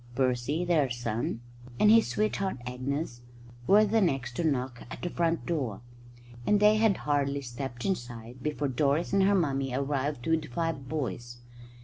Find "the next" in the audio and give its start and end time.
3.85-4.33